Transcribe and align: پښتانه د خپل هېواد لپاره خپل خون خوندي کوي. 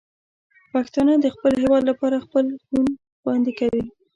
پښتانه 0.73 1.13
د 1.19 1.25
خپل 1.35 1.53
هېواد 1.63 1.83
لپاره 1.91 2.23
خپل 2.25 2.45
خون 2.65 2.85
خوندي 3.21 3.53
کوي. 3.59 3.83